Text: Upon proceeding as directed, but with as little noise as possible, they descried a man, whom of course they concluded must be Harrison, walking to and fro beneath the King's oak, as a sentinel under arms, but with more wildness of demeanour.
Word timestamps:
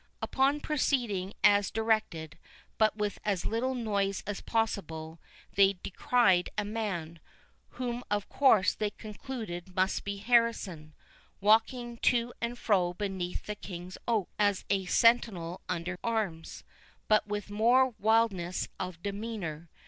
Upon 0.19 0.61
proceeding 0.61 1.33
as 1.43 1.69
directed, 1.69 2.39
but 2.79 2.97
with 2.97 3.19
as 3.23 3.45
little 3.45 3.75
noise 3.75 4.23
as 4.25 4.41
possible, 4.41 5.19
they 5.53 5.73
descried 5.73 6.49
a 6.57 6.65
man, 6.65 7.19
whom 7.77 8.03
of 8.09 8.27
course 8.27 8.73
they 8.73 8.89
concluded 8.89 9.75
must 9.75 10.03
be 10.03 10.17
Harrison, 10.17 10.95
walking 11.39 11.97
to 11.97 12.33
and 12.41 12.57
fro 12.57 12.95
beneath 12.95 13.45
the 13.45 13.53
King's 13.53 13.99
oak, 14.07 14.27
as 14.39 14.65
a 14.71 14.85
sentinel 14.85 15.61
under 15.69 15.99
arms, 16.03 16.63
but 17.07 17.27
with 17.27 17.51
more 17.51 17.89
wildness 17.99 18.69
of 18.79 19.03
demeanour. 19.03 19.69